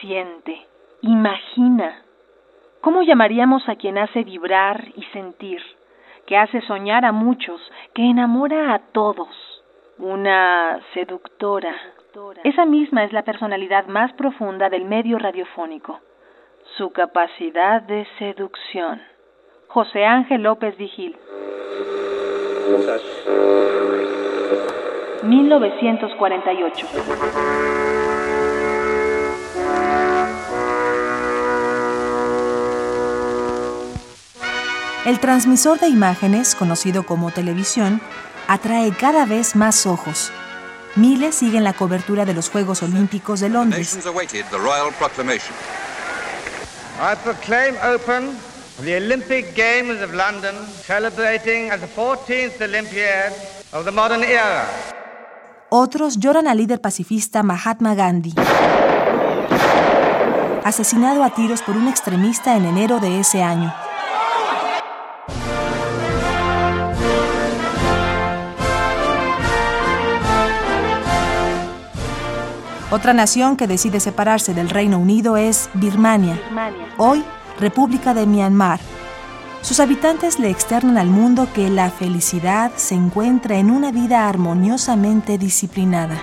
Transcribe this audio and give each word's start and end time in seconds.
siente, 0.00 0.66
imagina. 1.02 2.02
¿Cómo 2.80 3.02
llamaríamos 3.02 3.68
a 3.68 3.76
quien 3.76 3.98
hace 3.98 4.24
vibrar 4.24 4.88
y 4.96 5.04
sentir, 5.12 5.60
que 6.26 6.36
hace 6.36 6.60
soñar 6.62 7.04
a 7.04 7.12
muchos, 7.12 7.60
que 7.94 8.02
enamora 8.02 8.74
a 8.74 8.80
todos? 8.92 9.28
Una 9.98 10.80
seductora. 10.94 11.76
Esa 12.42 12.64
misma 12.64 13.04
es 13.04 13.12
la 13.12 13.22
personalidad 13.22 13.86
más 13.86 14.12
profunda 14.14 14.68
del 14.70 14.84
medio 14.84 15.18
radiofónico, 15.18 16.00
su 16.76 16.90
capacidad 16.90 17.82
de 17.82 18.04
seducción. 18.18 19.00
José 19.68 20.04
Ángel 20.04 20.42
López 20.42 20.76
Vigil. 20.76 21.16
1948. 25.22 27.89
El 35.06 35.18
transmisor 35.18 35.80
de 35.80 35.88
imágenes, 35.88 36.54
conocido 36.54 37.04
como 37.06 37.30
televisión, 37.30 38.02
atrae 38.48 38.92
cada 38.92 39.24
vez 39.24 39.56
más 39.56 39.86
ojos. 39.86 40.30
Miles 40.94 41.36
siguen 41.36 41.64
la 41.64 41.72
cobertura 41.72 42.26
de 42.26 42.34
los 42.34 42.50
Juegos 42.50 42.82
Olímpicos 42.82 43.40
de 43.40 43.48
Londres. 43.48 43.98
I 47.02 47.16
proclaim 47.24 47.76
open 47.82 48.36
the 48.84 48.98
Olympic 48.98 49.56
Games 49.56 50.02
of 50.02 50.12
London, 50.12 50.54
celebrating 50.84 51.70
as 51.70 51.80
the 51.80 51.86
14th 51.86 52.60
Olympiad 52.60 53.32
of 53.72 53.86
the 53.86 53.90
modern 53.90 54.22
era. 54.22 54.66
Otros 55.70 56.18
lloran 56.18 56.46
al 56.46 56.58
líder 56.58 56.82
pacifista 56.82 57.42
Mahatma 57.42 57.94
Gandhi, 57.94 58.34
asesinado 60.62 61.24
a 61.24 61.30
tiros 61.30 61.62
por 61.62 61.78
un 61.78 61.88
extremista 61.88 62.54
en 62.56 62.66
enero 62.66 63.00
de 63.00 63.20
ese 63.20 63.42
año. 63.42 63.72
Otra 72.92 73.12
nación 73.12 73.56
que 73.56 73.68
decide 73.68 74.00
separarse 74.00 74.52
del 74.52 74.68
Reino 74.68 74.98
Unido 74.98 75.36
es 75.36 75.70
Birmania, 75.74 76.36
hoy 76.98 77.22
República 77.60 78.14
de 78.14 78.26
Myanmar. 78.26 78.80
Sus 79.62 79.78
habitantes 79.78 80.40
le 80.40 80.50
externan 80.50 80.98
al 80.98 81.06
mundo 81.06 81.46
que 81.54 81.70
la 81.70 81.90
felicidad 81.90 82.72
se 82.74 82.96
encuentra 82.96 83.58
en 83.58 83.70
una 83.70 83.92
vida 83.92 84.28
armoniosamente 84.28 85.38
disciplinada. 85.38 86.20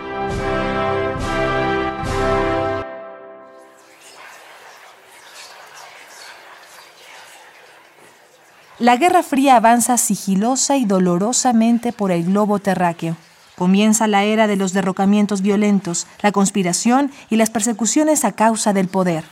La 8.80 8.98
Guerra 8.98 9.24
Fría 9.24 9.56
avanza 9.56 9.98
sigilosa 9.98 10.76
y 10.76 10.84
dolorosamente 10.84 11.94
por 11.94 12.12
el 12.12 12.26
globo 12.26 12.60
terráqueo. 12.60 13.16
Comienza 13.58 14.06
la 14.06 14.24
era 14.24 14.46
de 14.46 14.56
los 14.56 14.72
derrocamientos 14.72 15.42
violentos, 15.42 16.06
la 16.22 16.32
conspiración 16.32 17.12
y 17.32 17.38
las 17.38 17.50
persecuciones 17.50 18.24
a 18.24 18.34
causa 18.34 18.72
del 18.72 18.88
poder. 18.88 19.24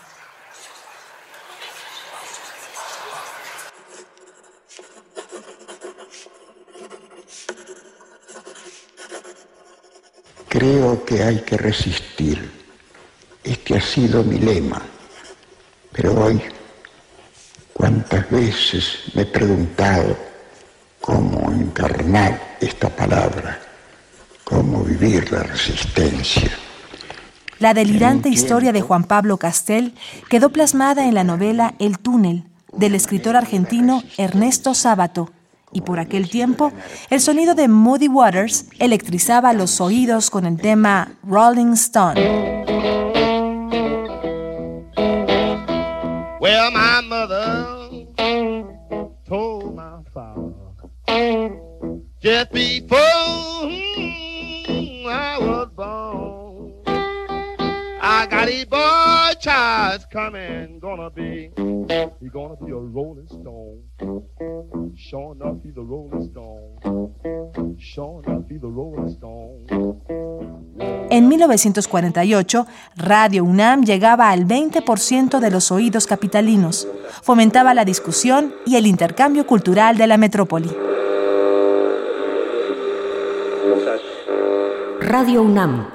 Creo 10.49 11.05
que 11.05 11.21
hay 11.21 11.41
que 11.41 11.57
resistir. 11.57 12.51
Este 13.43 13.77
ha 13.77 13.81
sido 13.81 14.23
mi 14.23 14.39
lema. 14.39 14.81
Pero 15.91 16.19
hoy, 16.19 16.41
cuántas 17.73 18.27
veces 18.31 19.03
me 19.13 19.21
he 19.21 19.25
preguntado 19.27 20.17
cómo 20.99 21.51
encarnar 21.51 22.57
esta 22.59 22.89
palabra 22.89 23.74
cómo 24.55 24.83
vivir 24.85 25.33
la 25.33 25.43
resistencia. 25.43 26.49
La 27.59 27.73
delirante 27.73 28.29
historia 28.29 28.71
de 28.71 28.79
Juan 28.79 29.03
Pablo 29.03 29.35
Castel 29.35 29.93
quedó 30.29 30.49
plasmada 30.49 31.07
en 31.07 31.13
la 31.13 31.25
novela 31.25 31.73
El 31.77 31.99
túnel 31.99 32.45
del 32.71 32.95
escritor 32.95 33.35
argentino 33.35 34.01
Ernesto 34.17 34.73
Sábato, 34.73 35.29
y 35.73 35.81
por 35.81 35.99
aquel 35.99 36.29
tiempo 36.29 36.71
el 37.09 37.19
sonido 37.19 37.53
de 37.53 37.67
Moody 37.67 38.07
Waters 38.07 38.67
electrizaba 38.79 39.51
los 39.51 39.81
oídos 39.81 40.29
con 40.29 40.45
el 40.45 40.57
tema 40.57 41.17
Rolling 68.71 69.07
Stone. 69.07 69.55
En 71.09 71.27
1948, 71.27 72.67
Radio 72.97 73.43
UNAM 73.43 73.83
llegaba 73.83 74.29
al 74.29 74.45
20% 74.45 75.39
de 75.39 75.51
los 75.51 75.71
oídos 75.71 76.07
capitalinos, 76.07 76.87
fomentaba 77.21 77.73
la 77.73 77.85
discusión 77.85 78.53
y 78.65 78.75
el 78.75 78.85
intercambio 78.85 79.47
cultural 79.47 79.97
de 79.97 80.07
la 80.07 80.17
metrópoli. 80.17 80.69
Radio 85.01 85.43
UNAM, 85.43 85.94